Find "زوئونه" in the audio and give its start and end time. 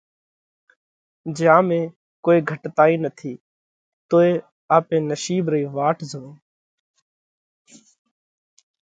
6.11-6.35